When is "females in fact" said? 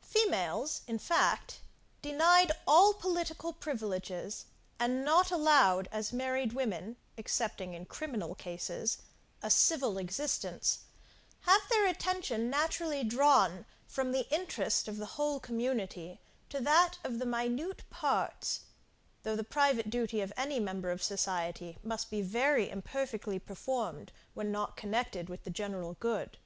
0.00-1.60